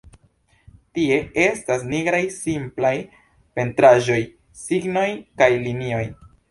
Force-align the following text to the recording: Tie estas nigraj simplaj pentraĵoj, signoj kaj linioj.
Tie 0.97 1.19
estas 1.43 1.85
nigraj 1.91 2.23
simplaj 2.39 2.93
pentraĵoj, 3.61 4.21
signoj 4.67 5.09
kaj 5.43 5.55
linioj. 5.71 6.07